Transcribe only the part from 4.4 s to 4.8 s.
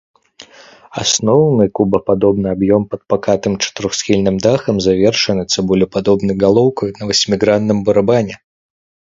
дахам